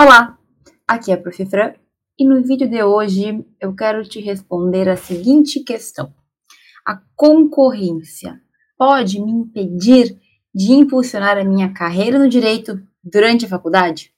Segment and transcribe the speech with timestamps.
[0.00, 0.38] Olá,
[0.86, 1.44] aqui é a Prof.
[1.46, 1.72] Fran
[2.16, 6.14] e no vídeo de hoje eu quero te responder a seguinte questão:
[6.86, 8.40] A concorrência
[8.78, 10.16] pode me impedir
[10.54, 14.12] de impulsionar a minha carreira no direito durante a faculdade?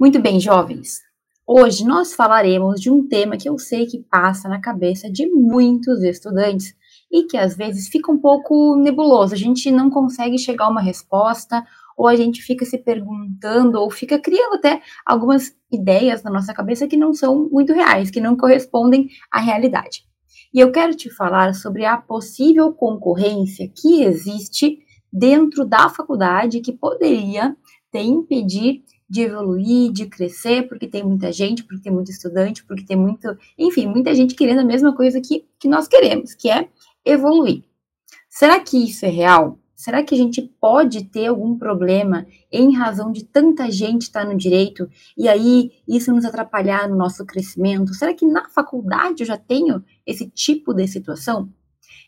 [0.00, 1.02] Muito bem, jovens.
[1.46, 6.02] Hoje nós falaremos de um tema que eu sei que passa na cabeça de muitos
[6.02, 6.74] estudantes
[7.14, 9.34] e que às vezes fica um pouco nebuloso.
[9.34, 11.64] A gente não consegue chegar a uma resposta,
[11.96, 16.88] ou a gente fica se perguntando, ou fica criando até algumas ideias na nossa cabeça
[16.88, 20.02] que não são muito reais, que não correspondem à realidade.
[20.52, 24.80] E eu quero te falar sobre a possível concorrência que existe
[25.12, 27.56] dentro da faculdade que poderia
[27.92, 32.84] te impedir de evoluir, de crescer, porque tem muita gente, porque tem muito estudante, porque
[32.84, 36.68] tem muito, enfim, muita gente querendo a mesma coisa que, que nós queremos, que é
[37.04, 37.64] evoluir.
[38.28, 39.58] Será que isso é real?
[39.74, 44.36] Será que a gente pode ter algum problema em razão de tanta gente estar no
[44.36, 47.92] direito e aí isso nos atrapalhar no nosso crescimento?
[47.92, 51.48] Será que na faculdade eu já tenho esse tipo de situação?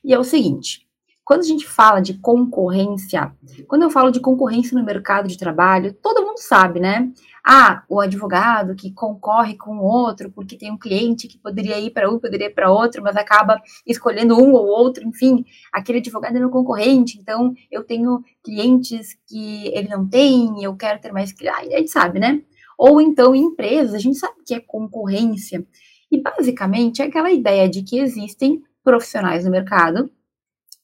[0.03, 0.87] E é o seguinte:
[1.25, 3.35] quando a gente fala de concorrência,
[3.67, 7.11] quando eu falo de concorrência no mercado de trabalho, todo mundo sabe, né?
[7.45, 12.11] Ah, o advogado que concorre com outro porque tem um cliente que poderia ir para
[12.11, 16.41] um, poderia ir para outro, mas acaba escolhendo um ou outro, enfim, aquele advogado é
[16.41, 21.73] meu concorrente, então eu tenho clientes que ele não tem, eu quero ter mais clientes,
[21.73, 22.43] a gente sabe, né?
[22.79, 25.67] Ou então empresas, a gente sabe que é concorrência.
[26.11, 30.11] E basicamente é aquela ideia de que existem profissionais no mercado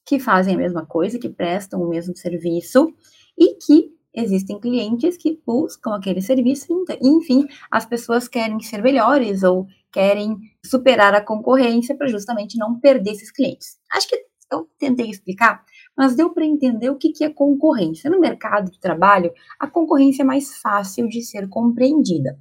[0.05, 2.93] que fazem a mesma coisa, que prestam o mesmo serviço
[3.39, 6.67] e que existem clientes que buscam aquele serviço,
[7.01, 13.13] enfim, as pessoas querem ser melhores ou querem superar a concorrência para justamente não perder
[13.13, 13.79] esses clientes.
[13.93, 14.17] Acho que
[14.51, 15.65] eu tentei explicar,
[15.97, 18.11] mas deu para entender o que, que é concorrência.
[18.11, 22.39] No mercado de trabalho, a concorrência é mais fácil de ser compreendida.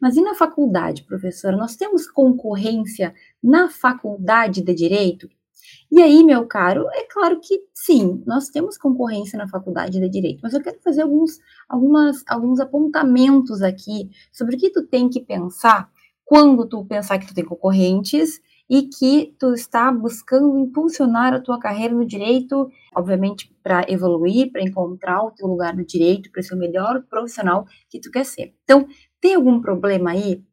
[0.00, 1.56] Mas e na faculdade, professora?
[1.56, 5.28] Nós temos concorrência na faculdade de direito?
[5.90, 10.40] E aí, meu caro, é claro que sim, nós temos concorrência na faculdade de Direito,
[10.42, 15.20] mas eu quero fazer alguns, algumas, alguns apontamentos aqui sobre o que tu tem que
[15.20, 15.90] pensar
[16.26, 18.38] quando tu pensar que tu tem concorrentes
[18.68, 24.62] e que tu está buscando impulsionar a tua carreira no direito, obviamente para evoluir, para
[24.62, 28.54] encontrar o teu lugar no direito, para ser o melhor profissional que tu quer ser.
[28.62, 28.86] Então,
[29.22, 30.44] tem algum problema aí?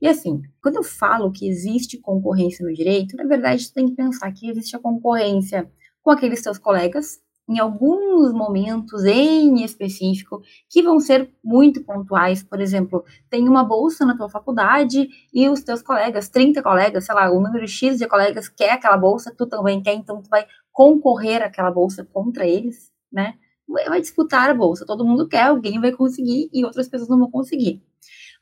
[0.00, 3.94] E assim, quando eu falo que existe concorrência no direito, na verdade, você tem que
[3.94, 5.70] pensar que existe a concorrência
[6.02, 12.42] com aqueles seus colegas, em alguns momentos em específico, que vão ser muito pontuais.
[12.42, 17.14] Por exemplo, tem uma bolsa na tua faculdade e os teus colegas, 30 colegas, sei
[17.14, 20.46] lá, o número X de colegas quer aquela bolsa, tu também quer, então tu vai
[20.72, 23.34] concorrer àquela bolsa contra eles, né?
[23.68, 27.30] Vai disputar a bolsa, todo mundo quer, alguém vai conseguir e outras pessoas não vão
[27.30, 27.82] conseguir.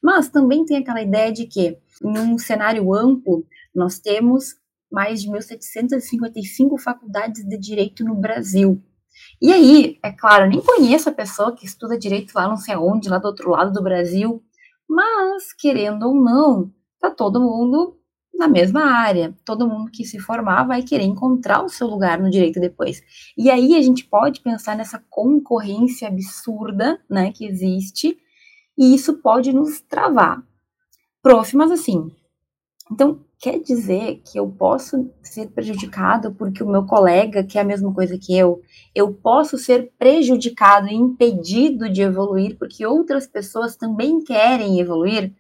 [0.03, 4.57] Mas também tem aquela ideia de que, em um cenário amplo, nós temos
[4.91, 8.83] mais de 1.755 faculdades de direito no Brasil.
[9.41, 13.09] E aí, é claro, nem conheço a pessoa que estuda direito lá não sei aonde,
[13.09, 14.43] lá do outro lado do Brasil,
[14.89, 16.71] mas, querendo ou não,
[17.01, 17.97] tá todo mundo
[18.35, 19.35] na mesma área.
[19.45, 23.03] Todo mundo que se formar vai querer encontrar o seu lugar no direito depois.
[23.37, 28.19] E aí a gente pode pensar nessa concorrência absurda, né, que existe
[28.77, 30.43] e isso pode nos travar.
[31.23, 32.11] Prof, mas assim,
[32.91, 37.93] então quer dizer que eu posso ser prejudicado porque o meu colega quer a mesma
[37.93, 38.61] coisa que eu?
[38.95, 45.33] Eu posso ser prejudicado e impedido de evoluir porque outras pessoas também querem evoluir?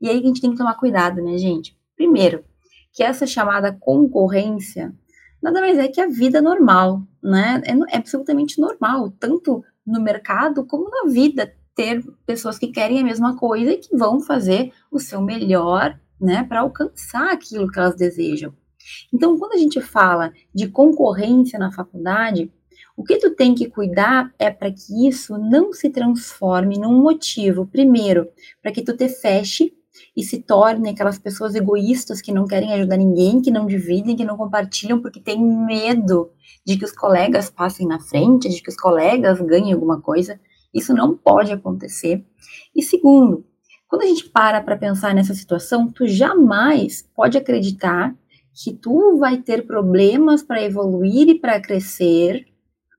[0.00, 1.76] E aí a gente tem que tomar cuidado, né, gente?
[1.96, 2.44] Primeiro,
[2.92, 4.94] que essa chamada concorrência
[5.42, 7.60] nada mais é que a vida normal, né?
[7.64, 13.04] É, é absolutamente normal, tanto no mercado como na vida ter pessoas que querem a
[13.04, 17.96] mesma coisa e que vão fazer o seu melhor, né, para alcançar aquilo que elas
[17.96, 18.54] desejam.
[19.12, 22.50] Então, quando a gente fala de concorrência na faculdade,
[22.96, 27.66] o que tu tem que cuidar é para que isso não se transforme num motivo,
[27.66, 28.28] primeiro,
[28.60, 29.72] para que tu te feche
[30.16, 34.24] e se torne aquelas pessoas egoístas que não querem ajudar ninguém, que não dividem, que
[34.24, 36.30] não compartilham porque tem medo
[36.64, 40.38] de que os colegas passem na frente, de que os colegas ganhem alguma coisa.
[40.72, 42.24] Isso não pode acontecer.
[42.74, 43.44] E segundo,
[43.88, 48.16] quando a gente para para pensar nessa situação, tu jamais pode acreditar
[48.54, 52.46] que tu vai ter problemas para evoluir e para crescer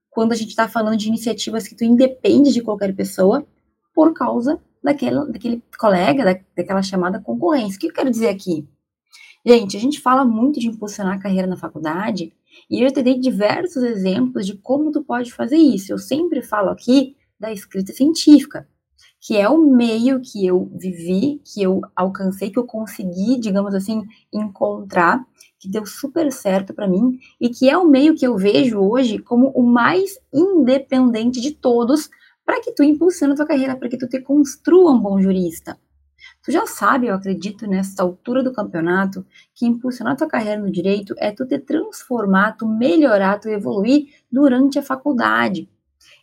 [0.09, 3.45] quando a gente está falando de iniciativas que tu independe de qualquer pessoa
[3.93, 7.77] por causa daquela, daquele colega, da, daquela chamada concorrência.
[7.77, 8.67] O que eu quero dizer aqui?
[9.45, 12.33] Gente, a gente fala muito de impulsionar a carreira na faculdade
[12.69, 15.91] E eu te dei diversos exemplos de como tu pode fazer isso.
[15.91, 18.67] Eu sempre falo aqui da escrita científica,
[19.19, 24.03] que é o meio que eu vivi, que eu alcancei, que eu consegui, digamos assim,
[24.31, 25.25] encontrar,
[25.59, 29.19] que deu super certo para mim e que é o meio que eu vejo hoje
[29.19, 32.09] como o mais independente de todos
[32.45, 35.77] para que tu impulsione a tua carreira, para que tu te construa um bom jurista.
[36.43, 41.13] Tu já sabe, eu acredito, nessa altura do campeonato, que impulsionar tua carreira no direito
[41.17, 45.69] é tu te transformar, tu melhorar, tu evoluir durante a faculdade.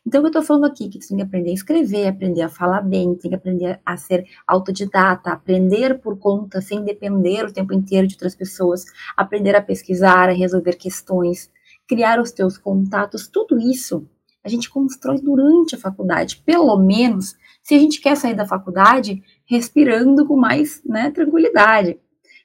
[0.06, 3.14] Então, eu tô falando aqui que tem que aprender a escrever, aprender a falar bem,
[3.14, 8.14] tem que aprender a ser autodidata, aprender por conta, sem depender o tempo inteiro de
[8.14, 8.84] outras pessoas,
[9.16, 11.50] aprender a pesquisar, a resolver questões,
[11.86, 14.06] criar os teus contatos, tudo isso
[14.42, 16.42] a gente constrói durante a faculdade.
[16.44, 21.98] Pelo menos, se a gente quer sair da faculdade respirando com mais né, tranquilidade.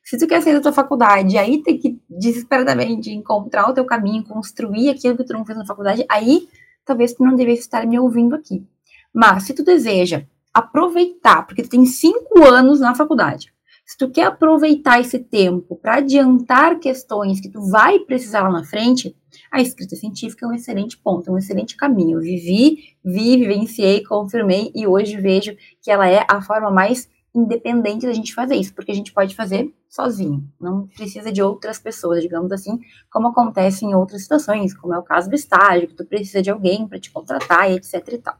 [0.03, 4.23] Se tu quer sair da tua faculdade, aí tem que desesperadamente encontrar o teu caminho,
[4.23, 6.47] construir aquilo que tu não fez na faculdade, aí
[6.85, 8.65] talvez tu não devesse estar me ouvindo aqui.
[9.13, 13.53] Mas se tu deseja aproveitar, porque tu tem cinco anos na faculdade,
[13.85, 18.63] se tu quer aproveitar esse tempo para adiantar questões que tu vai precisar lá na
[18.63, 19.15] frente,
[19.51, 22.17] a escrita científica é um excelente ponto, é um excelente caminho.
[22.17, 28.05] Eu vivi, vi, vivenciei, confirmei e hoje vejo que ela é a forma mais independente
[28.05, 32.21] da gente fazer isso, porque a gente pode fazer sozinho, não precisa de outras pessoas,
[32.21, 32.79] digamos assim,
[33.11, 36.49] como acontece em outras situações, como é o caso do estágio, que tu precisa de
[36.49, 38.37] alguém para te contratar, etc e tal.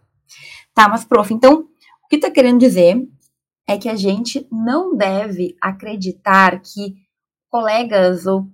[0.74, 1.68] Tá, mas prof, então,
[2.03, 3.06] o que tá querendo dizer
[3.68, 6.95] é que a gente não deve acreditar que
[7.50, 8.47] colegas ou,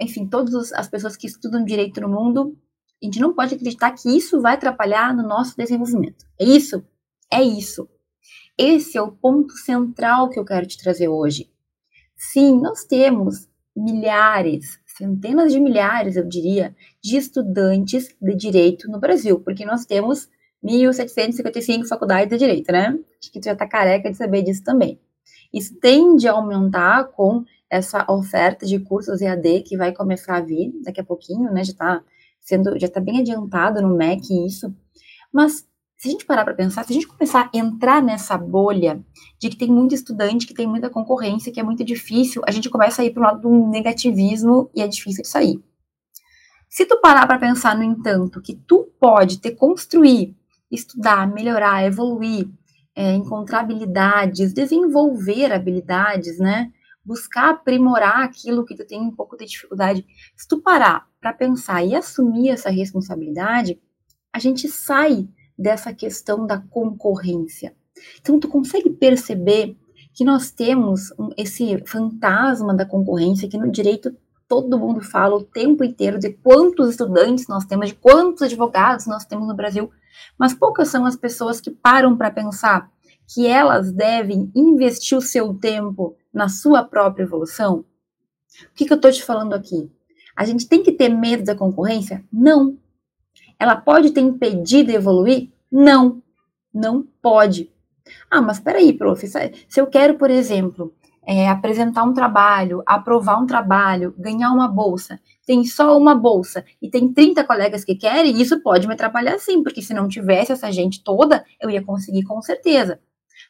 [0.00, 2.56] enfim, todas as pessoas que estudam direito no mundo,
[3.02, 6.24] a gente não pode acreditar que isso vai atrapalhar no nosso desenvolvimento.
[6.40, 6.84] É isso?
[7.30, 7.88] É isso.
[8.56, 11.50] Esse é o ponto central que eu quero te trazer hoje.
[12.16, 19.40] Sim, nós temos milhares, centenas de milhares, eu diria, de estudantes de direito no Brasil,
[19.40, 20.28] porque nós temos
[20.62, 22.98] 1.755 faculdades de direito, né?
[23.20, 25.00] Acho que tu já tá careca de saber disso também.
[25.52, 30.72] Isso tende a aumentar com essa oferta de cursos EAD que vai começar a vir
[30.84, 31.64] daqui a pouquinho, né?
[31.64, 32.04] Já tá
[32.40, 34.74] sendo, já tá bem adiantado no MEC isso.
[35.32, 35.66] Mas
[36.02, 39.00] se a gente parar para pensar, se a gente começar a entrar nessa bolha
[39.38, 42.68] de que tem muito estudante, que tem muita concorrência, que é muito difícil, a gente
[42.68, 45.62] começa a ir para o lado do negativismo e é difícil de sair.
[46.68, 50.34] Se tu parar para pensar, no entanto, que tu pode te construir
[50.68, 52.50] estudar, melhorar, evoluir,
[52.96, 56.72] é, encontrar habilidades, desenvolver habilidades, né?
[57.04, 60.04] Buscar aprimorar aquilo que tu tem um pouco de dificuldade.
[60.36, 63.80] Se tu parar para pensar e assumir essa responsabilidade,
[64.32, 65.28] a gente sai
[65.58, 67.74] dessa questão da concorrência.
[68.20, 69.76] Então, tu consegue perceber
[70.14, 74.14] que nós temos esse fantasma da concorrência que no direito
[74.46, 79.24] todo mundo fala o tempo inteiro de quantos estudantes nós temos, de quantos advogados nós
[79.24, 79.90] temos no Brasil,
[80.38, 82.90] mas poucas são as pessoas que param para pensar
[83.26, 87.78] que elas devem investir o seu tempo na sua própria evolução.
[87.78, 89.90] O que, que eu estou te falando aqui?
[90.36, 92.22] A gente tem que ter medo da concorrência?
[92.30, 92.76] Não.
[93.62, 95.48] Ela pode ter impedido evoluir?
[95.70, 96.20] Não.
[96.74, 97.70] Não pode.
[98.28, 99.24] Ah, mas peraí, prof.
[99.24, 100.92] Se eu quero, por exemplo,
[101.24, 106.90] é, apresentar um trabalho, aprovar um trabalho, ganhar uma bolsa, tem só uma bolsa e
[106.90, 110.72] tem 30 colegas que querem, isso pode me atrapalhar sim, porque se não tivesse essa
[110.72, 112.98] gente toda, eu ia conseguir com certeza.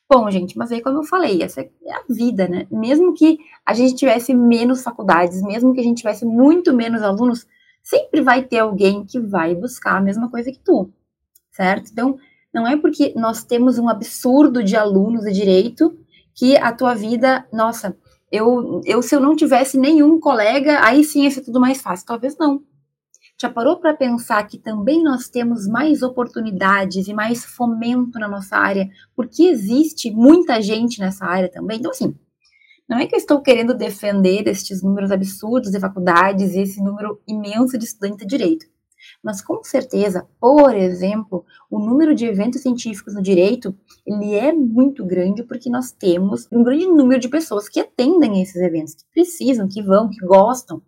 [0.06, 2.66] Bom, gente, mas aí como eu falei, essa é a vida, né?
[2.70, 7.46] Mesmo que a gente tivesse menos faculdades, mesmo que a gente tivesse muito menos alunos,
[7.82, 10.90] sempre vai ter alguém que vai buscar a mesma coisa que tu,
[11.50, 11.90] certo?
[11.90, 12.18] Então,
[12.52, 15.96] não é porque nós temos um absurdo de alunos de direito
[16.34, 17.96] que a tua vida, nossa,
[18.30, 22.06] eu, eu se eu não tivesse nenhum colega, aí sim ia ser tudo mais fácil.
[22.06, 22.62] Talvez não.
[23.40, 28.56] Já parou para pensar que também nós temos mais oportunidades e mais fomento na nossa
[28.56, 31.78] área, porque existe muita gente nessa área também?
[31.78, 32.14] Então, assim,
[32.92, 37.18] não é que eu estou querendo defender estes números absurdos de faculdades e esse número
[37.26, 38.66] imenso de estudantes de direito.
[39.24, 43.74] Mas com certeza, por exemplo, o número de eventos científicos no direito,
[44.06, 48.56] ele é muito grande porque nós temos um grande número de pessoas que atendem esses
[48.56, 50.82] eventos, que precisam, que vão, que gostam.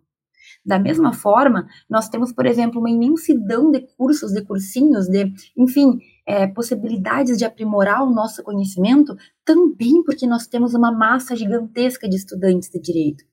[0.63, 5.97] Da mesma forma, nós temos, por exemplo, uma imensidão de cursos, de cursinhos, de, enfim,
[6.25, 12.15] é, possibilidades de aprimorar o nosso conhecimento, também porque nós temos uma massa gigantesca de
[12.15, 13.23] estudantes de direito.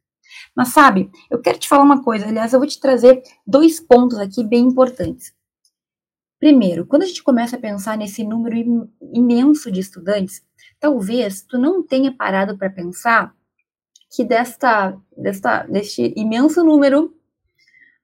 [0.57, 4.19] Mas sabe, eu quero te falar uma coisa, aliás, eu vou te trazer dois pontos
[4.19, 5.33] aqui bem importantes.
[6.39, 10.43] Primeiro, quando a gente começa a pensar nesse número imenso de estudantes,
[10.81, 13.33] talvez tu não tenha parado para pensar
[14.11, 17.15] que desta, desta, deste imenso número,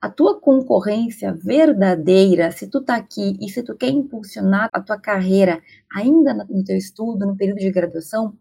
[0.00, 4.98] a tua concorrência verdadeira, se tu tá aqui e se tu quer impulsionar a tua
[4.98, 5.60] carreira
[5.92, 8.36] ainda no teu estudo, no período de graduação,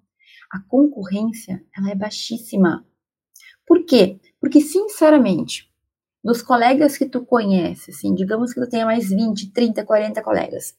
[0.51, 2.85] a concorrência ela é baixíssima.
[3.65, 4.19] Por quê?
[4.39, 5.69] Porque, sinceramente,
[6.23, 10.75] dos colegas que tu conhece, assim, digamos que tu tenha mais 20, 30, 40 colegas,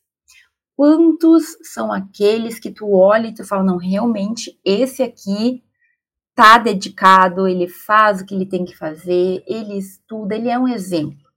[0.77, 5.65] quantos são aqueles que tu olha e tu fala, não, realmente, esse aqui
[6.39, 10.69] tá dedicado, ele faz o que ele tem que fazer, ele estuda, ele é um
[10.69, 11.29] exemplo.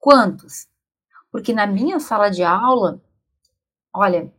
[0.00, 0.66] Quantos?
[1.30, 3.02] Porque na minha sala de aula,
[3.92, 4.32] olha,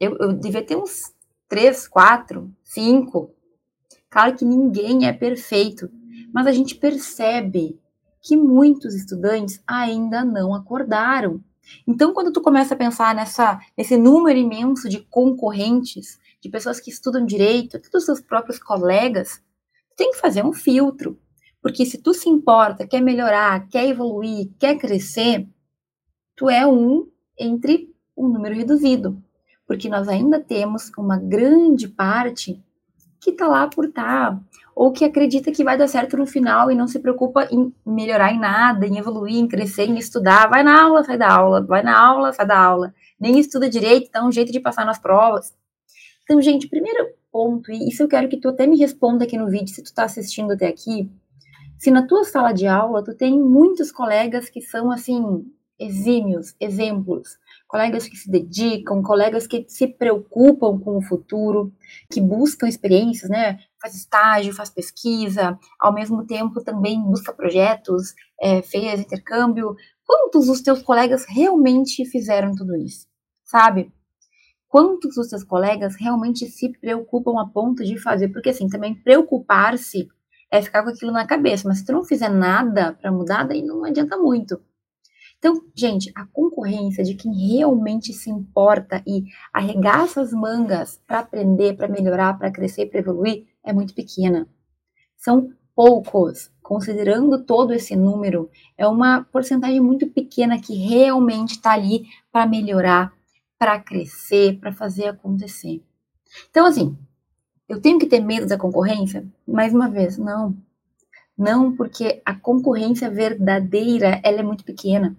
[0.00, 1.12] eu, eu devia ter uns
[1.46, 3.30] três, quatro, cinco.
[4.08, 5.90] Claro que ninguém é perfeito,
[6.32, 7.78] mas a gente percebe
[8.22, 11.44] que muitos estudantes ainda não acordaram.
[11.86, 16.90] Então, quando tu começa a pensar nessa, nesse número imenso de concorrentes, de pessoas que
[16.90, 19.42] estudam direito, todos os seus próprios colegas,
[19.96, 21.18] tem que fazer um filtro.
[21.60, 25.48] Porque se tu se importa, quer melhorar, quer evoluir, quer crescer,
[26.36, 29.20] tu é um entre um número reduzido.
[29.66, 32.62] Porque nós ainda temos uma grande parte
[33.20, 34.38] que tá lá por tá,
[34.72, 38.32] ou que acredita que vai dar certo no final e não se preocupa em melhorar
[38.32, 40.48] em nada, em evoluir, em crescer, em estudar.
[40.48, 42.94] Vai na aula, sai da aula, vai na aula, sai da aula.
[43.18, 45.52] Nem estuda direito, dá um jeito de passar nas provas.
[46.26, 49.48] Então, gente, primeiro ponto, e isso eu quero que tu até me responda aqui no
[49.48, 51.08] vídeo, se tu tá assistindo até aqui,
[51.78, 55.22] se na tua sala de aula tu tem muitos colegas que são, assim,
[55.78, 61.72] exímios, exemplos, colegas que se dedicam, colegas que se preocupam com o futuro,
[62.10, 63.60] que buscam experiências, né?
[63.80, 69.76] Faz estágio, faz pesquisa, ao mesmo tempo também busca projetos, é, fez intercâmbio.
[70.04, 73.06] Quantos dos teus colegas realmente fizeram tudo isso?
[73.44, 73.92] Sabe?
[74.76, 80.06] Quantos dos seus colegas realmente se preocupam a ponto de fazer, porque assim, também preocupar-se
[80.50, 83.62] é ficar com aquilo na cabeça, mas se tu não fizer nada para mudar, daí
[83.62, 84.60] não adianta muito.
[85.38, 91.74] Então, gente, a concorrência de quem realmente se importa e arregaça as mangas para aprender,
[91.74, 94.46] para melhorar, para crescer, para evoluir, é muito pequena.
[95.16, 102.04] São poucos, considerando todo esse número, é uma porcentagem muito pequena que realmente está ali
[102.30, 103.15] para melhorar,
[103.58, 105.82] para crescer, para fazer acontecer.
[106.50, 106.96] Então, assim,
[107.68, 109.26] eu tenho que ter medo da concorrência?
[109.46, 110.56] Mais uma vez, não.
[111.36, 115.16] Não, porque a concorrência verdadeira, ela é muito pequena.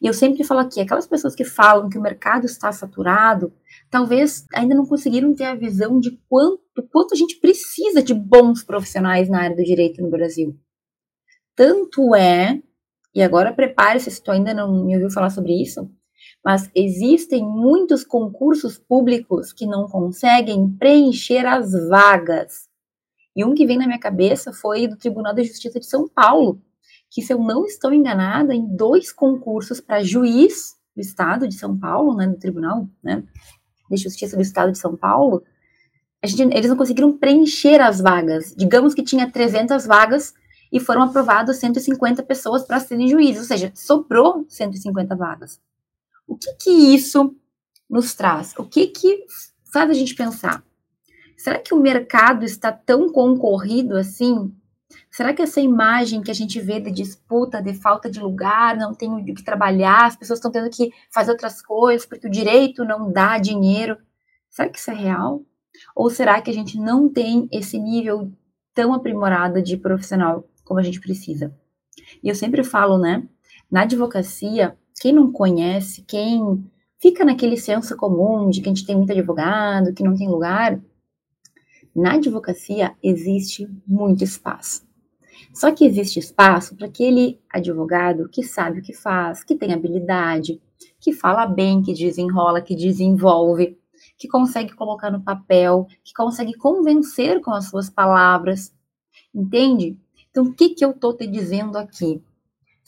[0.00, 3.52] E eu sempre falo aqui, aquelas pessoas que falam que o mercado está saturado,
[3.88, 8.62] talvez ainda não conseguiram ter a visão de quanto, quanto a gente precisa de bons
[8.62, 10.58] profissionais na área do direito no Brasil.
[11.54, 12.60] Tanto é,
[13.14, 15.90] e agora prepare-se se tu ainda não me ouviu falar sobre isso,
[16.44, 22.68] mas existem muitos concursos públicos que não conseguem preencher as vagas.
[23.36, 26.60] E um que vem na minha cabeça foi do Tribunal de Justiça de São Paulo,
[27.10, 31.76] que, se eu não estou enganada, em dois concursos para juiz do Estado de São
[31.78, 33.22] Paulo, né, no Tribunal né,
[33.90, 35.42] de Justiça do Estado de São Paulo,
[36.24, 38.54] gente, eles não conseguiram preencher as vagas.
[38.56, 40.32] Digamos que tinha 300 vagas
[40.72, 45.60] e foram aprovadas 150 pessoas para serem juízes, ou seja, sobrou 150 vagas.
[46.30, 47.34] O que que isso
[47.88, 48.54] nos traz?
[48.56, 49.26] O que que
[49.72, 50.62] faz a gente pensar?
[51.36, 54.54] Será que o mercado está tão concorrido assim?
[55.10, 58.94] Será que essa imagem que a gente vê de disputa, de falta de lugar, não
[58.94, 62.84] tem o que trabalhar, as pessoas estão tendo que fazer outras coisas porque o direito
[62.84, 63.98] não dá dinheiro,
[64.48, 65.44] será que isso é real?
[65.96, 68.30] Ou será que a gente não tem esse nível
[68.72, 71.52] tão aprimorado de profissional como a gente precisa?
[72.22, 73.26] E eu sempre falo, né?
[73.68, 76.62] Na advocacia, quem não conhece, quem
[76.98, 80.78] fica naquele senso comum de que a gente tem muito advogado, que não tem lugar,
[81.96, 84.86] na advocacia existe muito espaço.
[85.54, 90.60] Só que existe espaço para aquele advogado que sabe o que faz, que tem habilidade,
[91.00, 93.78] que fala bem, que desenrola, que desenvolve,
[94.18, 98.72] que consegue colocar no papel, que consegue convencer com as suas palavras.
[99.34, 99.98] Entende?
[100.30, 102.22] Então, o que, que eu estou te dizendo aqui?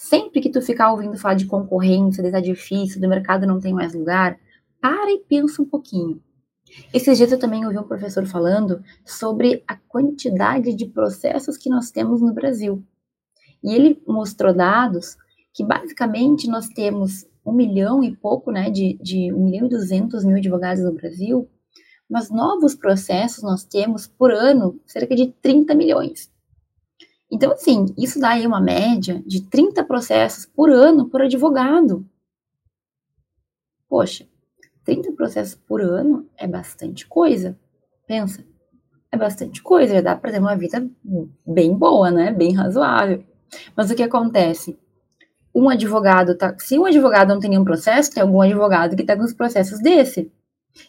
[0.03, 3.73] Sempre que tu ficar ouvindo falar de concorrência, de tá difícil, do mercado não tem
[3.73, 4.37] mais lugar,
[4.81, 6.21] para e pensa um pouquinho.
[6.93, 11.93] Esses dias eu também ouvi um professor falando sobre a quantidade de processos que nós
[11.93, 12.83] temos no Brasil.
[13.63, 15.17] E ele mostrou dados
[15.55, 20.25] que basicamente nós temos um milhão e pouco, né, de, de um milhão e duzentos
[20.25, 21.49] mil advogados no Brasil,
[22.11, 26.32] mas novos processos nós temos por ano cerca de 30 milhões.
[27.33, 32.07] Então, assim, isso dá aí uma média de 30 processos por ano por advogado.
[33.89, 34.27] Poxa,
[34.85, 37.59] 30 processos por ano é bastante coisa.
[38.07, 38.45] Pensa,
[39.11, 40.87] é bastante coisa, já dá para ter uma vida
[41.47, 42.31] bem boa, né?
[42.31, 43.25] Bem razoável.
[43.75, 44.79] Mas o que acontece?
[45.55, 46.55] um advogado tá.
[46.59, 49.81] Se um advogado não tem nenhum processo, tem algum advogado que está com os processos
[49.81, 50.33] desse.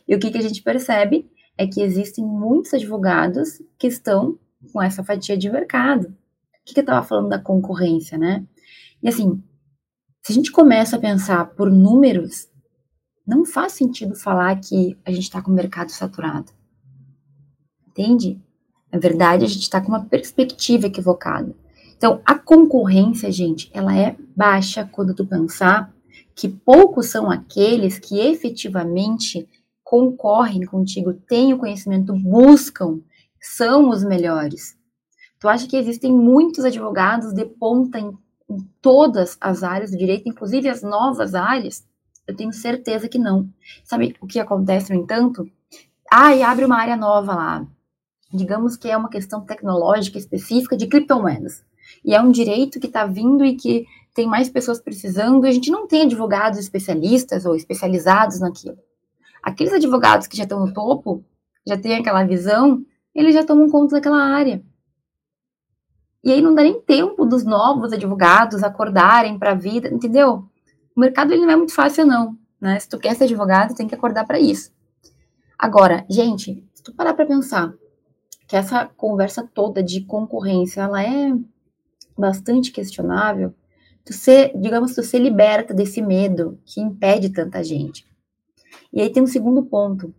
[0.08, 4.40] E o que, que a gente percebe é que existem muitos advogados que estão
[4.72, 6.16] com essa fatia de mercado.
[6.66, 8.46] Que, que eu estava falando da concorrência, né?
[9.02, 9.44] E assim,
[10.22, 12.48] se a gente começa a pensar por números,
[13.26, 16.52] não faz sentido falar que a gente está com o mercado saturado.
[17.88, 18.42] Entende?
[18.92, 21.56] Na verdade, a gente está com uma perspectiva equivocada.
[21.98, 25.94] Então, a concorrência, gente, ela é baixa quando tu pensar
[26.36, 29.48] que poucos são aqueles que efetivamente
[29.84, 33.00] concorrem contigo, têm o conhecimento, buscam,
[33.40, 34.78] são os melhores.
[35.44, 38.18] Tu acha que existem muitos advogados de ponta em,
[38.50, 41.86] em todas as áreas do direito, inclusive as novas áreas?
[42.26, 43.50] Eu tenho certeza que não.
[43.84, 45.46] Sabe o que acontece, no entanto?
[46.10, 47.68] Ah, e abre uma área nova lá.
[48.34, 51.62] Digamos que é uma questão tecnológica específica de criptomoedas
[52.06, 53.86] e é um direito que está vindo e que
[54.16, 58.78] tem mais pessoas precisando, e a gente não tem advogados especialistas ou especializados naquilo.
[59.44, 61.22] Aqueles advogados que já estão no topo,
[61.68, 62.82] já têm aquela visão,
[63.14, 64.64] eles já tomam conta daquela área.
[66.24, 70.46] E aí não dá nem tempo dos novos advogados acordarem para a vida, entendeu?
[70.96, 72.80] O mercado ele não é muito fácil não, né?
[72.80, 74.72] Se tu quer ser advogado, tem que acordar para isso.
[75.58, 77.74] Agora, gente, se tu parar para pensar
[78.48, 81.34] que essa conversa toda de concorrência, ela é
[82.18, 83.54] bastante questionável,
[84.06, 88.06] tu ser, digamos, tu ser liberta desse medo que impede tanta gente.
[88.92, 90.14] E aí tem um segundo ponto.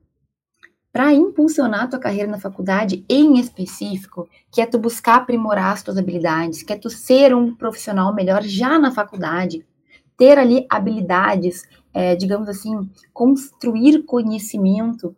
[0.94, 5.82] Para impulsionar a tua carreira na faculdade, em específico, que é tu buscar aprimorar as
[5.82, 9.66] tuas habilidades, que é tu ser um profissional melhor já na faculdade,
[10.16, 15.16] ter ali habilidades, é, digamos assim, construir conhecimento.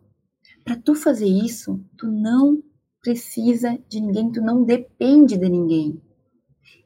[0.65, 2.57] Para tu fazer isso, tu não
[2.99, 6.01] precisa de ninguém, tu não depende de ninguém.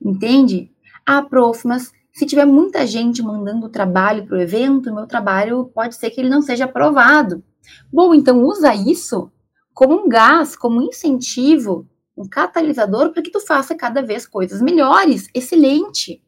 [0.04, 0.70] Entende?
[1.06, 5.96] Ah, prof, mas se tiver muita gente mandando trabalho para o evento, meu trabalho pode
[5.96, 7.42] ser que ele não seja aprovado.
[7.92, 9.32] Bom, então usa isso
[9.74, 14.62] como um gás, como um incentivo, um catalisador para que tu faça cada vez coisas
[14.62, 15.28] melhores.
[15.34, 16.24] Excelente.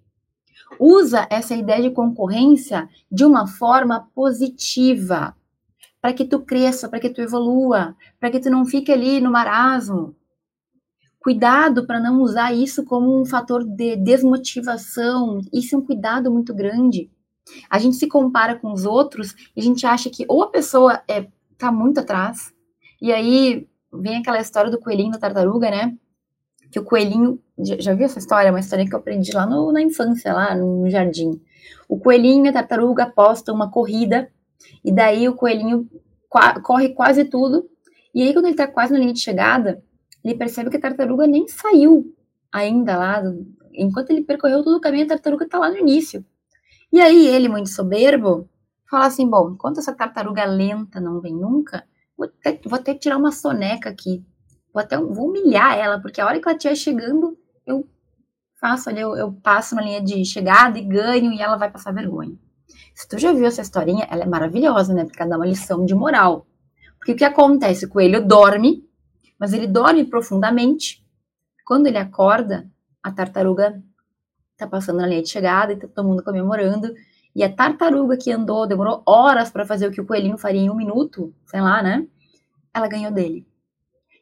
[0.80, 5.36] Usa essa ideia de concorrência de uma forma positiva,
[6.02, 9.32] para que tu cresça, para que tu evolua, para que tu não fique ali no
[9.32, 10.16] marasmo.
[11.20, 15.40] Cuidado para não usar isso como um fator de desmotivação.
[15.54, 17.10] Isso é um cuidado muito grande.
[17.70, 21.02] A gente se compara com os outros e a gente acha que ou a pessoa
[21.08, 21.28] é
[21.58, 22.54] tá muito atrás,
[23.02, 25.96] e aí vem aquela história do coelhinho da tartaruga, né?
[26.72, 27.40] Que o coelhinho.
[27.60, 28.48] Já, já viu essa história?
[28.48, 31.40] É uma história que eu aprendi lá no, na infância, lá no jardim.
[31.88, 34.30] O coelhinho e a tartaruga apostam uma corrida,
[34.84, 35.88] e daí o coelhinho
[36.64, 37.70] corre quase tudo,
[38.14, 39.84] e aí quando ele tá quase na linha de chegada,
[40.24, 42.14] ele percebe que a tartaruga nem saiu
[42.52, 43.24] ainda lá.
[43.74, 46.26] Enquanto ele percorreu todo o caminho, a tartaruga está lá no início.
[46.94, 48.48] E aí ele, muito soberbo,
[48.88, 51.84] fala assim: bom, enquanto essa tartaruga lenta não vem nunca,
[52.16, 54.24] vou até, vou até tirar uma soneca aqui.
[54.72, 57.84] Vou até vou humilhar ela, porque a hora que ela estiver chegando, eu
[58.62, 61.92] faço ali, eu, eu passo na linha de chegada e ganho, e ela vai passar
[61.92, 62.38] vergonha.
[62.94, 65.04] Se tu já viu essa historinha, ela é maravilhosa, né?
[65.04, 66.46] Porque ela dá uma lição de moral.
[67.00, 67.86] Porque o que acontece?
[67.86, 68.88] O coelho dorme,
[69.40, 71.04] mas ele dorme profundamente.
[71.66, 72.70] Quando ele acorda,
[73.02, 73.82] a tartaruga
[74.54, 76.94] está passando na linha de chegada e tá todo mundo comemorando.
[77.36, 80.70] E a tartaruga que andou, demorou horas para fazer o que o coelhinho faria em
[80.70, 82.08] um minuto, sei lá, né?
[82.74, 83.46] Ela ganhou dele.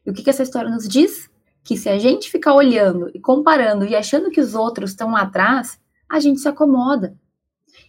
[0.06, 1.30] E o que, que essa história nos diz?
[1.64, 5.22] Que se a gente ficar olhando e comparando e achando que os outros estão lá
[5.22, 7.16] atrás, a gente se acomoda.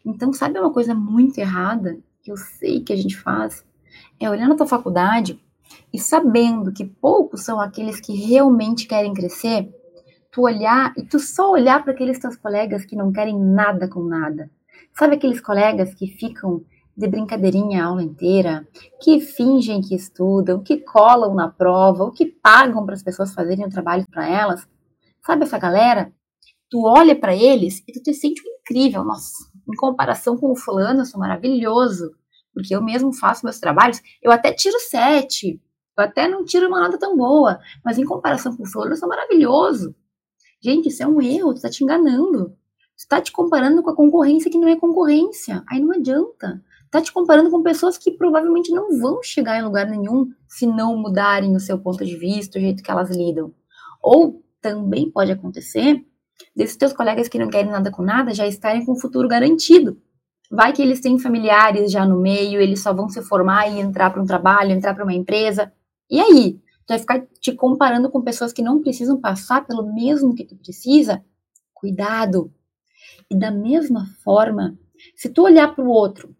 [0.05, 3.65] Então, sabe uma coisa muito errada que eu sei que a gente faz?
[4.19, 5.41] É olhar na tua faculdade
[5.93, 9.73] e sabendo que poucos são aqueles que realmente querem crescer,
[10.33, 14.03] tu olhar e tu só olhar para aqueles teus colegas que não querem nada com
[14.03, 14.51] nada.
[14.93, 16.65] Sabe aqueles colegas que ficam
[16.97, 18.67] de brincadeirinha a aula inteira,
[19.01, 23.65] que fingem que estudam, que colam na prova, ou que pagam para as pessoas fazerem
[23.65, 24.67] o trabalho para elas?
[25.25, 26.13] Sabe essa galera?
[26.69, 29.05] Tu olha para eles e tu te sente incrível.
[29.05, 32.11] Nossa, em comparação com o fulano, eu sou maravilhoso
[32.53, 35.61] porque eu mesmo faço meus trabalhos, eu até tiro sete,
[35.97, 38.97] eu até não tiro uma nota tão boa, mas em comparação com o fulano, eu
[38.97, 39.95] sou maravilhoso.
[40.63, 42.57] Gente, isso é um erro, tu tá te enganando.
[42.97, 45.65] Tu tá te comparando com a concorrência que não é concorrência.
[45.69, 46.63] Aí não adianta.
[46.89, 50.97] Tá te comparando com pessoas que provavelmente não vão chegar em lugar nenhum se não
[50.97, 53.53] mudarem o seu ponto de vista, o jeito que elas lidam.
[54.01, 56.05] Ou também pode acontecer
[56.55, 60.01] desses teus colegas que não querem nada com nada já estarem com o futuro garantido.
[60.51, 64.11] Vai que eles têm familiares já no meio, eles só vão se formar e entrar
[64.11, 65.73] para um trabalho, entrar para uma empresa.
[66.11, 66.62] E aí?
[66.87, 70.57] Tu vai ficar te comparando com pessoas que não precisam passar pelo mesmo que tu
[70.57, 71.25] precisa?
[71.73, 72.53] Cuidado.
[73.31, 74.79] E da mesma forma,
[75.17, 76.35] se tu olhar para o outro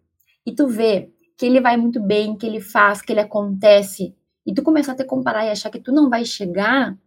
[0.45, 4.53] e tu vê que ele vai muito bem, que ele faz, que ele acontece, e
[4.53, 6.97] tu começar a te comparar e achar que tu não vai chegar,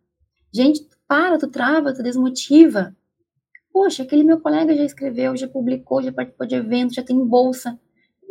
[0.53, 2.97] gente, tu para, tu trava, tu desmotiva.
[3.73, 7.79] Poxa, aquele meu colega já escreveu, já publicou, já participou de evento, já tem bolsa.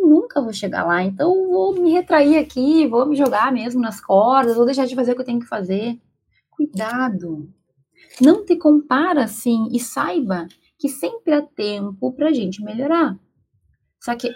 [0.08, 4.56] Nunca vou chegar lá, então vou me retrair aqui, vou me jogar mesmo nas cordas,
[4.56, 6.00] vou deixar de fazer o que eu tenho que fazer.
[6.50, 7.50] Cuidado.
[8.22, 13.18] Não te compara assim e saiba que sempre há tempo pra gente melhorar.
[14.00, 14.32] Só que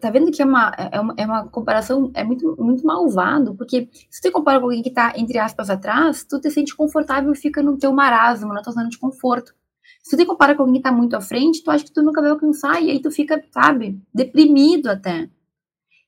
[0.00, 3.88] tá vendo que é uma, é uma, é uma comparação, é muito, muito malvado, porque
[4.10, 7.36] se tu compara com alguém que tá, entre aspas, atrás, tu te sente confortável e
[7.36, 9.54] fica no teu marasmo, na tua zona de conforto.
[10.02, 12.02] Se tu te compara com alguém que tá muito à frente, tu acha que tu
[12.02, 15.30] nunca vai alcançar, e aí tu fica, sabe, deprimido até.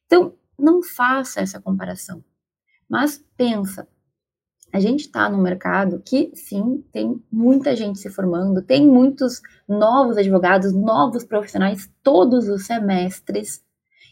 [0.07, 2.23] Então, não faça essa comparação.
[2.89, 3.89] Mas pensa,
[4.73, 10.17] a gente está no mercado que sim, tem muita gente se formando, tem muitos novos
[10.17, 13.63] advogados, novos profissionais todos os semestres.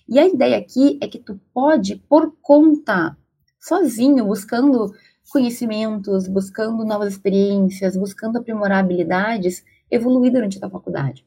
[0.08, 3.16] E a ideia aqui é que tu pode, por conta,
[3.60, 4.92] sozinho, buscando
[5.30, 11.24] conhecimentos, buscando novas experiências, buscando aprimorar habilidades, evoluir durante a tua faculdade.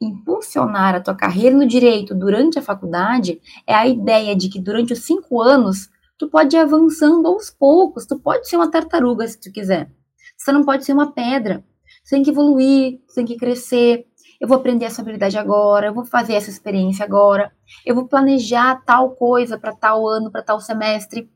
[0.00, 4.92] Impulsionar a tua carreira no direito durante a faculdade é a ideia de que durante
[4.92, 9.40] os cinco anos tu pode ir avançando aos poucos, tu pode ser uma tartaruga se
[9.40, 9.90] tu quiser.
[10.36, 11.64] Você não pode ser uma pedra.
[12.04, 14.06] Você tem que evoluir, você tem que crescer,
[14.40, 17.52] eu vou aprender essa habilidade agora, eu vou fazer essa experiência agora,
[17.84, 21.28] eu vou planejar tal coisa para tal ano, para tal semestre.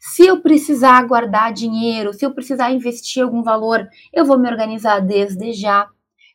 [0.00, 5.00] Se eu precisar guardar dinheiro, se eu precisar investir algum valor, eu vou me organizar
[5.00, 5.88] desde já.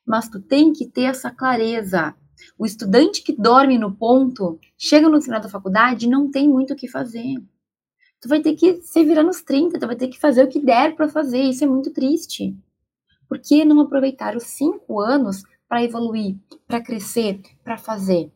[0.06, 2.16] Mas tu tem que ter essa clareza.
[2.58, 6.74] O estudante que dorme no ponto, chega no final da faculdade e não tem muito
[6.74, 7.36] o que fazer.
[8.22, 10.60] Tu vai ter que se virar nos 30, tu vai ter que fazer o que
[10.60, 11.42] der para fazer.
[11.42, 12.56] Isso é muito triste.
[13.28, 16.38] Por que não aproveitar os cinco anos para evoluir,
[16.68, 18.32] para crescer, para fazer.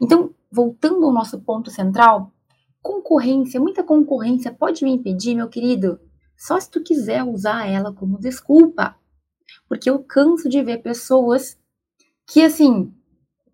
[0.00, 2.32] Então, voltando ao nosso ponto central,
[2.80, 6.00] concorrência, muita concorrência pode me impedir, meu querido,
[6.36, 8.96] só se tu quiser usar ela como desculpa.
[9.68, 11.58] Porque eu canso de ver pessoas
[12.26, 12.92] que, assim,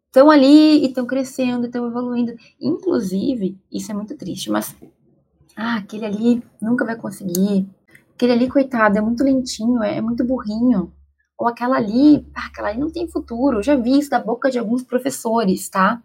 [0.06, 2.34] estão ali e estão crescendo, estão evoluindo.
[2.60, 4.74] Inclusive, isso é muito triste, mas,
[5.56, 7.66] ah, aquele ali nunca vai conseguir.
[8.14, 10.92] Aquele ali, coitado, é muito lentinho, é, é muito burrinho
[11.38, 13.58] ou aquela ali, ah, aquela ali não tem futuro.
[13.58, 16.02] Eu já vi isso da boca de alguns professores, tá?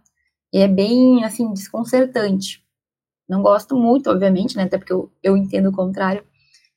[0.53, 2.63] E é bem, assim, desconcertante.
[3.29, 4.63] Não gosto muito, obviamente, né?
[4.63, 6.25] Até porque eu, eu entendo o contrário.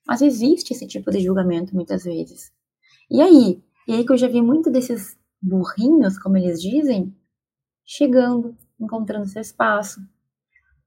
[0.06, 2.52] Mas existe esse tipo de julgamento muitas vezes.
[3.10, 3.62] E aí?
[3.86, 7.14] E aí que eu já vi muito desses burrinhos, como eles dizem,
[7.84, 10.00] chegando, encontrando seu espaço,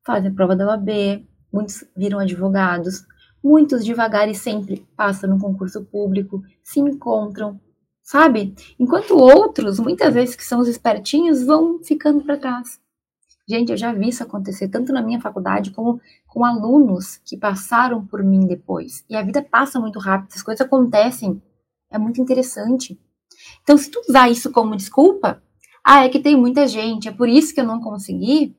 [0.05, 3.05] fazem prova da OAB, muitos viram advogados,
[3.43, 7.59] Muitos devagar e sempre passam no concurso público, se encontram,
[8.03, 8.53] sabe?
[8.79, 12.79] Enquanto outros, muitas vezes que são os espertinhos, vão ficando para trás.
[13.47, 18.05] Gente, eu já vi isso acontecer tanto na minha faculdade como com alunos que passaram
[18.05, 19.05] por mim depois.
[19.09, 21.41] E a vida passa muito rápido, as coisas acontecem.
[21.89, 22.99] É muito interessante.
[23.63, 25.41] Então, se tu usar isso como desculpa,
[25.83, 28.55] ah, é que tem muita gente, é por isso que eu não consegui,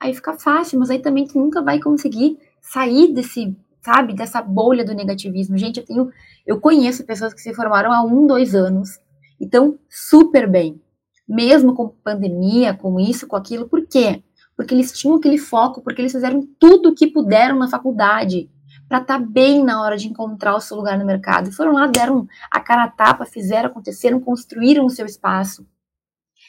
[0.00, 4.84] aí fica fácil, mas aí também tu nunca vai conseguir sair desse sabe, dessa bolha
[4.84, 5.58] do negativismo.
[5.58, 6.10] Gente, eu tenho,
[6.46, 9.00] eu conheço pessoas que se formaram há um, dois anos
[9.40, 10.80] e estão super bem,
[11.28, 13.68] mesmo com pandemia, com isso, com aquilo.
[13.68, 14.22] Por quê?
[14.56, 18.48] Porque eles tinham aquele foco, porque eles fizeram tudo o que puderam na faculdade
[18.92, 21.50] para estar tá bem na hora de encontrar o seu lugar no mercado.
[21.50, 25.66] Foram lá, deram a cara a tapa, fizeram, aconteceram, construíram o seu espaço.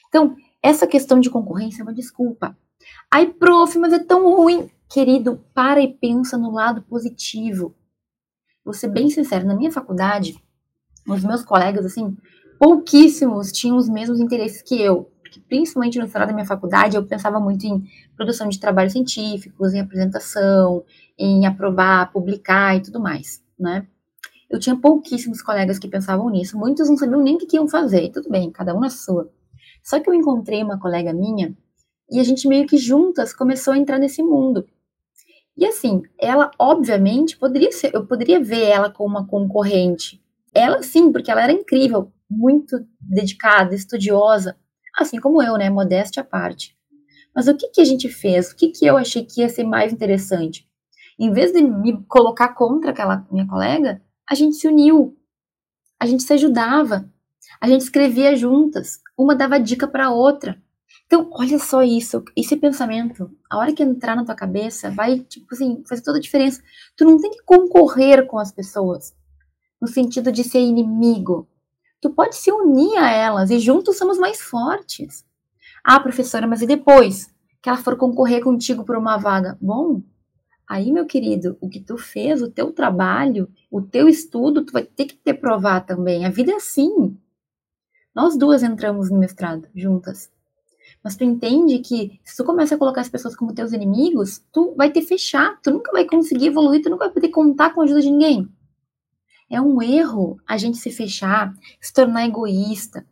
[0.09, 2.57] Então, essa questão de concorrência é uma desculpa.
[3.09, 4.69] Ai, prof, mas é tão ruim.
[4.89, 7.73] Querido, para e pensa no lado positivo.
[8.65, 10.35] Vou ser bem sincero, na minha faculdade,
[11.07, 12.17] os meus colegas, assim,
[12.59, 15.09] pouquíssimos tinham os mesmos interesses que eu.
[15.21, 17.85] Porque, principalmente no final da minha faculdade, eu pensava muito em
[18.17, 20.83] produção de trabalhos científicos, em apresentação,
[21.23, 23.87] em aprovar, publicar e tudo mais, né?
[24.49, 28.09] Eu tinha pouquíssimos colegas que pensavam nisso, muitos não sabiam nem o que iam fazer,
[28.09, 29.31] tudo bem, cada um na sua.
[29.81, 31.55] Só que eu encontrei uma colega minha
[32.11, 34.67] e a gente meio que juntas começou a entrar nesse mundo.
[35.55, 40.21] E assim, ela obviamente poderia ser, eu poderia ver ela como uma concorrente.
[40.53, 44.57] Ela sim, porque ela era incrível, muito dedicada, estudiosa,
[44.99, 46.75] assim como eu, né, modéstia à parte.
[47.33, 48.51] Mas o que que a gente fez?
[48.51, 50.67] O que que eu achei que ia ser mais interessante?
[51.19, 55.17] Em vez de me colocar contra aquela minha colega, a gente se uniu.
[55.99, 57.09] A gente se ajudava.
[57.61, 58.99] A gente escrevia juntas.
[59.17, 60.61] Uma dava dica para outra.
[61.05, 65.45] Então, olha só isso, esse pensamento, a hora que entrar na tua cabeça, vai, tipo
[65.51, 66.61] assim, fazer toda a diferença.
[66.95, 69.13] Tu não tem que concorrer com as pessoas,
[69.81, 71.47] no sentido de ser inimigo.
[72.01, 75.25] tu pode se unir a elas e juntos somos mais fortes.
[75.83, 79.57] Ah, professora, mas e depois que ela for concorrer contigo por uma vaga?
[79.61, 80.01] Bom,
[80.67, 84.83] aí, meu querido, o que tu fez, o teu trabalho, o teu estudo, tu vai
[84.83, 86.25] ter que te provar também.
[86.25, 87.17] A vida é assim.
[88.13, 90.31] Nós duas entramos no mestrado juntas.
[91.03, 94.73] Mas tu entende que se tu começa a colocar as pessoas como teus inimigos, tu
[94.75, 97.83] vai te fechar, tu nunca vai conseguir evoluir, tu nunca vai poder contar com a
[97.83, 98.47] ajuda de ninguém.
[99.49, 103.05] É um erro a gente se fechar, se tornar egoísta.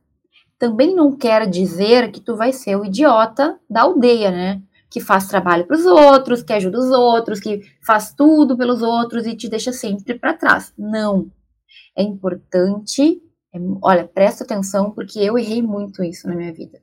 [0.58, 4.62] Também não quer dizer que tu vai ser o idiota da aldeia, né?
[4.92, 9.26] Que faz trabalho para os outros, que ajuda os outros, que faz tudo pelos outros
[9.26, 10.72] e te deixa sempre para trás.
[10.78, 11.32] Não.
[11.98, 13.22] É importante,
[13.54, 16.80] é, olha, presta atenção porque eu errei muito isso na minha vida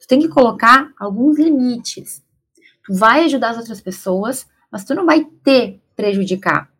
[0.00, 2.22] Tu tem que colocar alguns limites.
[2.84, 6.70] Tu vai ajudar as outras pessoas, mas tu não vai te prejudicar.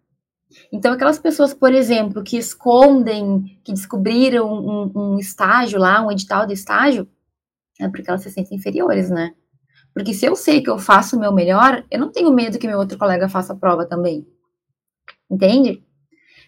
[0.73, 6.47] Então, aquelas pessoas, por exemplo, que escondem, que descobriram um, um estágio lá, um edital
[6.47, 7.09] de estágio,
[7.81, 9.35] é porque elas se sentem inferiores, né?
[9.94, 12.66] Porque se eu sei que eu faço o meu melhor, eu não tenho medo que
[12.66, 14.26] meu outro colega faça a prova também.
[15.31, 15.85] Entende?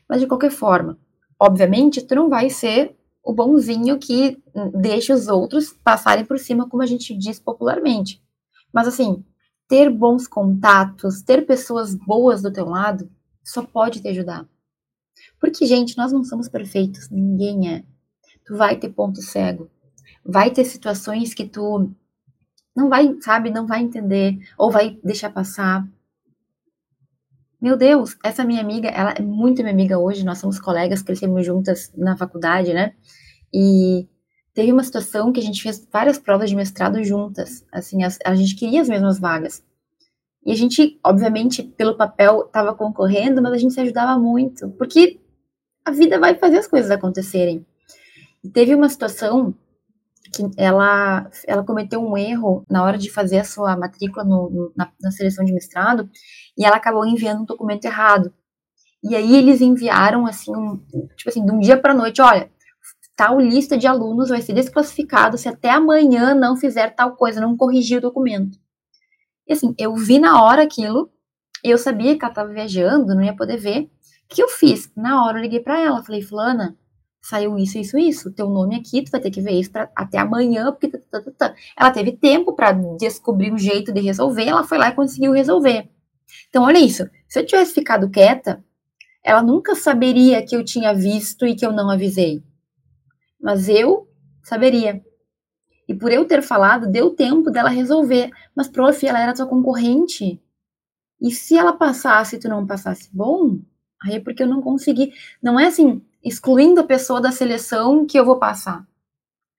[0.08, 0.98] Mas de qualquer forma,
[1.38, 4.42] obviamente, tu não vai ser o bonzinho que
[4.74, 8.22] deixa os outros passarem por cima, como a gente diz popularmente.
[8.72, 9.24] Mas assim,
[9.66, 13.10] ter bons contatos, ter pessoas boas do teu lado,
[13.42, 14.46] só pode te ajudar.
[15.40, 17.84] Porque, gente, nós não somos perfeitos, ninguém é.
[18.44, 19.70] Tu vai ter ponto cego.
[20.24, 21.90] Vai ter situações que tu
[22.74, 25.86] não vai, sabe, não vai entender ou vai deixar passar.
[27.60, 31.46] Meu Deus, essa minha amiga, ela é muito minha amiga hoje, nós somos colegas, crescemos
[31.46, 32.94] juntas na faculdade, né?
[33.52, 34.06] E
[34.52, 38.34] teve uma situação que a gente fez várias provas de mestrado juntas, assim, a, a
[38.34, 39.62] gente queria as mesmas vagas.
[40.44, 45.18] E a gente, obviamente, pelo papel, estava concorrendo, mas a gente se ajudava muito, porque
[45.84, 47.64] a vida vai fazer as coisas acontecerem.
[48.42, 49.54] E teve uma situação
[50.36, 54.90] que ela, ela cometeu um erro na hora de fazer a sua matrícula no, na,
[55.00, 56.08] na seleção de mestrado,
[56.56, 58.32] e ela acabou enviando um documento errado.
[59.02, 60.78] E aí eles enviaram assim, um,
[61.16, 62.50] tipo assim, de um dia para noite, olha,
[63.16, 67.56] tal lista de alunos vai ser desclassificado se até amanhã não fizer tal coisa, não
[67.56, 68.58] corrigir o documento.
[69.46, 71.10] E assim, eu vi na hora aquilo,
[71.62, 73.82] eu sabia que ela estava viajando, não ia poder ver.
[73.82, 74.90] O que eu fiz?
[74.96, 76.76] Na hora eu liguei para ela, falei, fulana,
[77.24, 80.18] saiu isso, isso, isso, teu nome aqui, tu vai ter que ver isso pra, até
[80.18, 84.62] amanhã, porque tá, tá, tá, ela teve tempo para descobrir um jeito de resolver, ela
[84.62, 85.88] foi lá e conseguiu resolver.
[86.50, 87.08] Então, olha isso.
[87.26, 88.62] Se eu tivesse ficado quieta,
[89.22, 92.42] ela nunca saberia que eu tinha visto e que eu não avisei.
[93.40, 94.06] Mas eu
[94.42, 95.02] saberia.
[95.88, 98.30] E por eu ter falado, deu tempo dela resolver.
[98.54, 100.42] Mas, prof, ela era tua concorrente.
[101.20, 103.08] E se ela passasse e tu não passasse?
[103.10, 103.60] Bom,
[104.02, 105.10] aí é porque eu não consegui.
[105.42, 108.86] Não é assim, excluindo a pessoa da seleção que eu vou passar.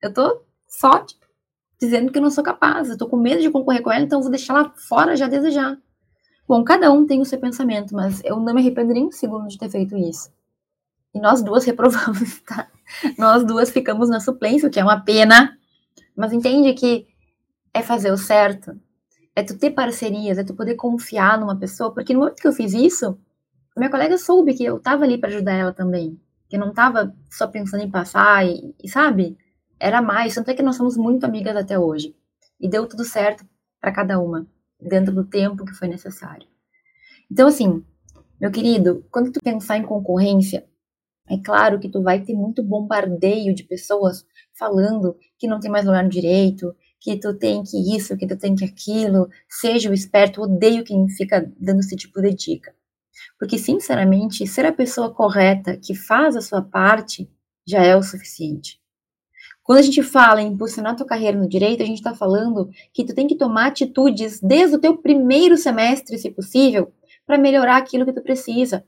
[0.02, 1.24] Eu tô só tipo,
[1.80, 2.90] dizendo que eu não sou capaz.
[2.90, 5.28] Eu tô com medo de concorrer com ela, então eu vou deixar ela fora já
[5.28, 5.76] desde já.
[6.48, 9.48] Bom, cada um tem o seu pensamento, mas eu não me arrependo nem um segundo
[9.48, 10.30] de ter feito isso.
[11.14, 12.68] E nós duas reprovamos, tá?
[13.18, 15.56] Nós duas ficamos na suplência, o que é uma pena.
[16.16, 17.06] Mas entende que
[17.72, 18.78] é fazer o certo.
[19.34, 21.92] É tu ter parcerias, é tu poder confiar numa pessoa.
[21.92, 23.18] Porque no momento que eu fiz isso,
[23.76, 26.18] minha colega soube que eu tava ali para ajudar ela também.
[26.48, 29.36] Que não tava só pensando em passar e, e, sabe?
[29.78, 30.34] Era mais.
[30.34, 32.14] Tanto é que nós somos muito amigas até hoje.
[32.60, 33.44] E deu tudo certo
[33.80, 34.46] para cada uma,
[34.80, 36.46] dentro do tempo que foi necessário.
[37.30, 37.84] Então, assim,
[38.40, 40.66] meu querido, quando tu pensar em concorrência,
[41.28, 44.24] é claro que tu vai ter muito bombardeio de pessoas
[44.56, 48.36] falando que não tem mais lugar no direito, que tu tem que isso, que tu
[48.36, 52.74] tem que aquilo, seja o esperto, odeio quem fica dando esse tipo de dica.
[53.38, 57.30] Porque, sinceramente, ser a pessoa correta que faz a sua parte
[57.66, 58.80] já é o suficiente.
[59.62, 63.04] Quando a gente fala em impulsionar tua carreira no direito, a gente está falando que
[63.04, 66.92] tu tem que tomar atitudes desde o teu primeiro semestre, se possível,
[67.26, 68.84] para melhorar aquilo que tu precisa.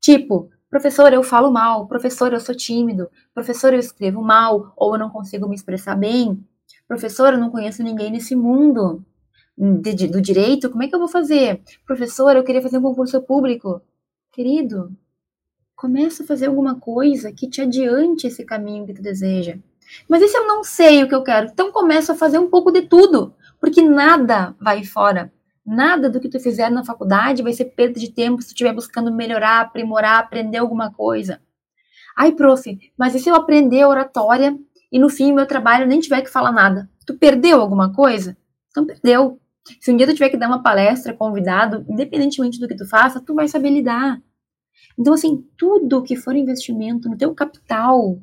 [0.00, 1.86] Tipo, Professor, eu falo mal.
[1.86, 3.08] Professor, eu sou tímido.
[3.32, 4.72] Professor, eu escrevo mal.
[4.76, 6.44] Ou eu não consigo me expressar bem.
[6.88, 9.06] Professor, eu não conheço ninguém nesse mundo
[9.56, 10.70] de, do direito.
[10.70, 11.62] Como é que eu vou fazer?
[11.86, 13.80] Professor, eu queria fazer um concurso público.
[14.32, 14.90] Querido,
[15.76, 19.58] começa a fazer alguma coisa que te adiante esse caminho que tu deseja.
[20.08, 21.48] Mas e se eu não sei o que eu quero?
[21.52, 25.32] Então começa a fazer um pouco de tudo, porque nada vai fora.
[25.64, 28.74] Nada do que tu fizer na faculdade vai ser perda de tempo se tu estiver
[28.74, 31.40] buscando melhorar, aprimorar, aprender alguma coisa.
[32.16, 34.56] Ai, prof, mas e se eu aprender oratória
[34.92, 36.88] e no fim meu trabalho nem tiver que falar nada?
[37.06, 38.36] Tu perdeu alguma coisa?
[38.70, 39.40] Então perdeu.
[39.80, 43.20] Se um dia tu tiver que dar uma palestra convidado, independentemente do que tu faça,
[43.20, 44.22] tu vai saber lidar.
[44.98, 48.18] Então, assim, tudo que for investimento no teu capital,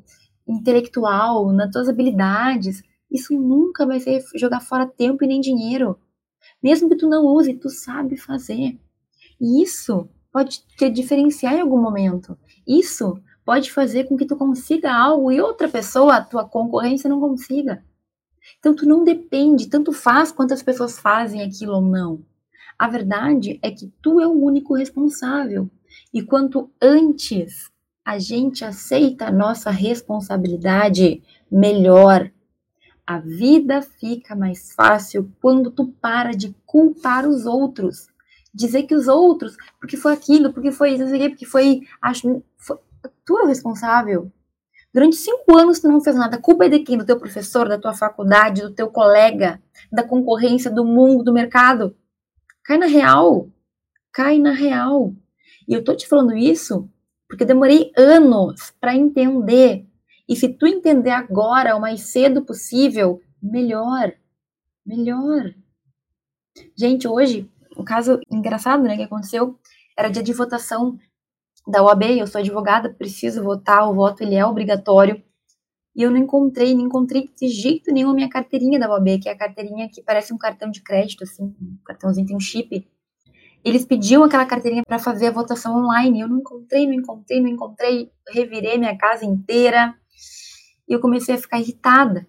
[0.46, 5.98] intelectual, nas tuas habilidades, isso nunca vai ser jogar fora tempo e nem dinheiro.
[6.62, 8.78] Mesmo que tu não use, tu sabe fazer.
[9.40, 12.38] E isso pode te diferenciar em algum momento.
[12.66, 17.20] Isso pode fazer com que tu consiga algo e outra pessoa, a tua concorrência, não
[17.20, 17.84] consiga.
[18.58, 22.24] Então tu não depende, tanto faz quantas pessoas fazem aquilo ou não.
[22.78, 25.70] A verdade é que tu é o único responsável.
[26.12, 27.70] E quanto antes
[28.04, 32.30] a gente aceita a nossa responsabilidade, melhor.
[33.06, 38.08] A vida fica mais fácil quando tu para de culpar os outros.
[38.54, 42.78] Dizer que os outros, porque foi aquilo, porque foi isso, porque foi, acho, foi,
[43.24, 44.30] tu é o responsável.
[44.92, 46.36] Durante cinco anos tu não fez nada.
[46.36, 46.98] A culpa é de quem?
[46.98, 51.96] Do teu professor, da tua faculdade, do teu colega, da concorrência, do mundo, do mercado.
[52.64, 53.48] Cai na real.
[54.12, 55.14] Cai na real.
[55.66, 56.88] E eu tô te falando isso
[57.32, 59.86] porque demorei anos para entender.
[60.28, 64.12] E se tu entender agora, o mais cedo possível, melhor.
[64.84, 65.54] Melhor.
[66.76, 69.58] Gente, hoje, um caso engraçado, né, que aconteceu,
[69.96, 70.98] era dia de votação
[71.66, 75.22] da OAB, eu sou advogada, preciso votar, o voto ele é obrigatório.
[75.94, 79.28] E eu não encontrei, não encontrei de jeito nenhum a minha carteirinha da OAB, que
[79.28, 82.88] é a carteirinha que parece um cartão de crédito, assim, um cartãozinho tem um chip.
[83.64, 86.20] Eles pediam aquela carteirinha para fazer a votação online.
[86.20, 88.10] Eu não encontrei, não encontrei, não encontrei.
[88.28, 89.94] Revirei minha casa inteira.
[90.88, 92.26] E eu comecei a ficar irritada.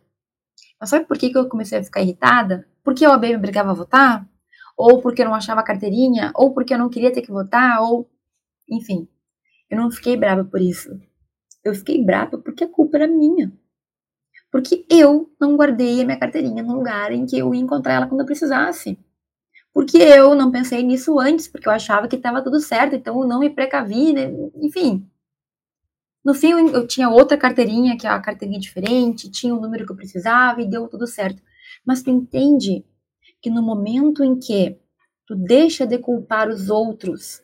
[0.79, 2.67] Mas sabe por que, que eu comecei a ficar irritada?
[2.83, 4.29] Porque a OAB me obrigava a votar?
[4.77, 6.31] Ou porque eu não achava a carteirinha?
[6.35, 7.81] Ou porque eu não queria ter que votar?
[7.81, 8.07] Ou.
[8.69, 9.07] Enfim.
[9.73, 11.01] Eu não fiquei brava por isso.
[11.63, 13.51] Eu fiquei brava porque a culpa era minha.
[14.51, 18.05] Porque eu não guardei a minha carteirinha no lugar em que eu ia encontrar ela
[18.05, 18.99] quando eu precisasse.
[19.73, 23.27] Porque eu não pensei nisso antes, porque eu achava que estava tudo certo, então eu
[23.27, 24.31] não me precavi, né?
[24.57, 25.09] enfim.
[26.23, 29.91] No fim, eu tinha outra carteirinha, que é a carteirinha diferente, tinha o número que
[29.91, 31.41] eu precisava e deu tudo certo.
[31.83, 32.85] Mas tu entende
[33.41, 34.77] que no momento em que
[35.25, 37.41] tu deixa de culpar os outros,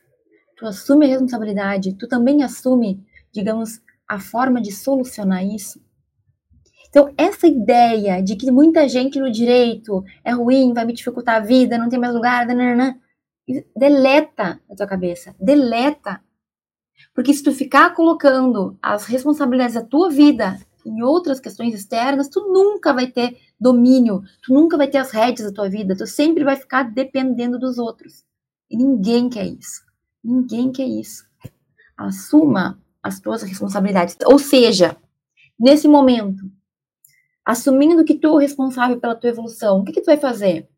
[0.59, 5.81] tu assume a responsabilidade, tu também assume, digamos, a forma de solucionar isso.
[6.89, 11.39] Então, essa ideia de que muita gente no direito é ruim, vai me dificultar a
[11.39, 12.99] vida, não tem mais lugar, nanana,
[13.75, 16.19] deleta da tua cabeça, deleta.
[17.13, 22.51] Porque se tu ficar colocando as responsabilidades da tua vida em outras questões externas, tu
[22.51, 26.43] nunca vai ter domínio, tu nunca vai ter as rédeas da tua vida, tu sempre
[26.43, 28.25] vai ficar dependendo dos outros.
[28.69, 29.88] E ninguém quer isso.
[30.23, 31.23] Ninguém quer isso.
[31.97, 34.17] Assuma as tuas responsabilidades.
[34.25, 34.97] Ou seja,
[35.59, 36.43] nesse momento,
[37.45, 40.69] assumindo que tu é responsável pela tua evolução, o que, que tu vai fazer?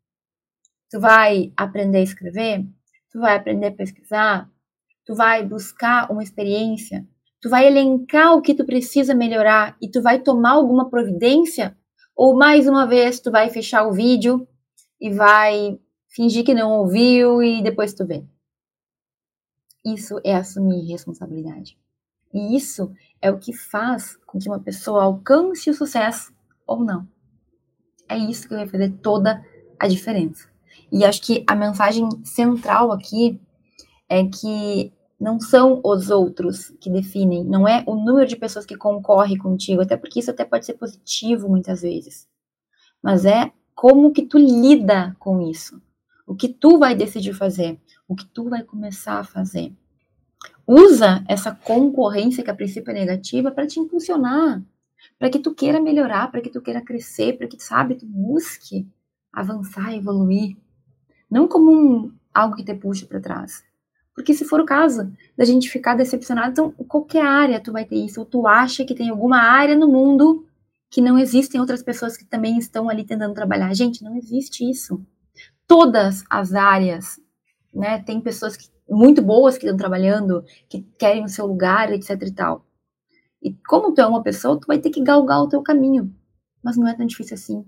[0.89, 2.65] Tu vai aprender a escrever?
[3.12, 4.49] Tu vai aprender a pesquisar?
[5.06, 7.08] Tu vai buscar uma experiência?
[7.41, 11.75] Tu vai elencar o que tu precisa melhorar e tu vai tomar alguma providência?
[12.15, 14.47] Ou mais uma vez tu vai fechar o vídeo
[14.99, 18.23] e vai fingir que não ouviu e depois tu vê?
[19.86, 21.78] Isso é assumir responsabilidade.
[22.34, 22.91] E isso
[23.22, 26.34] é o que faz com que uma pessoa alcance o sucesso
[26.65, 27.08] ou não.
[28.08, 29.44] É isso que vai fazer toda
[29.80, 30.48] a diferença.
[30.91, 33.39] E acho que a mensagem central aqui
[34.10, 38.76] é que não são os outros que definem, não é o número de pessoas que
[38.76, 42.28] concorre contigo, até porque isso até pode ser positivo muitas vezes.
[43.02, 45.82] Mas é como que tu lida com isso.
[46.26, 47.80] O que tu vai decidir fazer,
[48.12, 49.71] o que tu vai começar a fazer.
[50.67, 54.62] Usa essa concorrência que a princípio é negativa para te impulsionar,
[55.17, 58.86] para que tu queira melhorar, para que tu queira crescer, para que, sabe, tu busque
[59.32, 60.58] avançar, evoluir.
[61.30, 63.63] Não como um, algo que te puxa para trás.
[64.13, 67.95] Porque se for o caso da gente ficar decepcionado, então qualquer área tu vai ter
[67.95, 70.45] isso, ou tu acha que tem alguma área no mundo
[70.89, 73.74] que não existem outras pessoas que também estão ali tentando trabalhar.
[73.74, 75.02] Gente, não existe isso.
[75.65, 77.17] Todas as áreas,
[77.73, 82.21] né, tem pessoas que, muito boas que estão trabalhando, que querem o seu lugar, etc
[82.21, 82.65] e tal.
[83.41, 86.13] E como tu é uma pessoa, tu vai ter que galgar o teu caminho.
[86.63, 87.65] Mas não é tão difícil assim.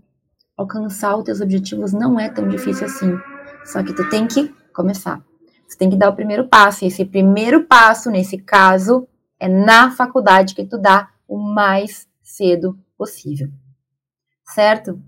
[0.55, 3.17] Alcançar os teus objetivos não é tão difícil assim.
[3.65, 5.23] Só que tu tem que começar.
[5.67, 6.83] Você tem que dar o primeiro passo.
[6.83, 9.07] E esse primeiro passo, nesse caso,
[9.39, 13.49] é na faculdade que tu dá o mais cedo possível.
[14.45, 15.01] Certo?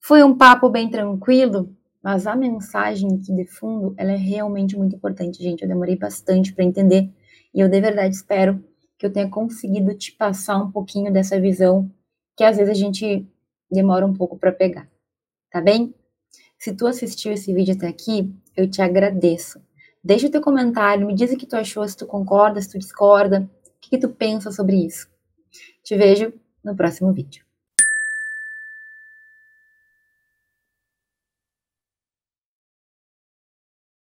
[0.00, 1.75] Foi um papo bem tranquilo,
[2.06, 5.62] mas a mensagem aqui de fundo, ela é realmente muito importante, gente.
[5.62, 7.10] Eu demorei bastante para entender
[7.52, 8.62] e eu de verdade espero
[8.96, 11.90] que eu tenha conseguido te passar um pouquinho dessa visão
[12.36, 13.26] que às vezes a gente
[13.68, 14.88] demora um pouco para pegar,
[15.50, 15.92] tá bem?
[16.56, 19.60] Se tu assistiu esse vídeo até aqui, eu te agradeço.
[20.04, 22.78] Deixa o teu comentário, me diz o que tu achou, se tu concorda, se tu
[22.78, 25.08] discorda, o que, que tu pensa sobre isso.
[25.82, 26.32] Te vejo
[26.62, 27.45] no próximo vídeo.